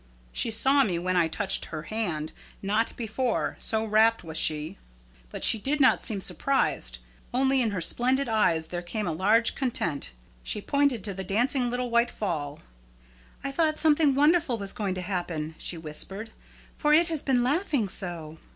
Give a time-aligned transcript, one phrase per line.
[0.31, 2.31] She saw me when I touched her hand,
[2.63, 4.79] not before, so wrapped was she.
[5.29, 6.97] But she did not seem surprised.
[7.31, 10.09] Only in her splendid eyes there came a large content.
[10.41, 12.61] She pointed to the dancing little white fall.
[13.43, 16.31] 'I thought something wonderful was going to happen,' she whispered,
[16.75, 18.39] 'for it has been laughing so.'